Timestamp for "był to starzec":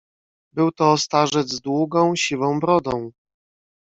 0.53-1.49